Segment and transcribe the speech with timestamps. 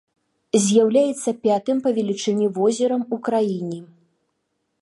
[0.63, 3.77] З'яўляецца пятым па велічыні возерам у краіне.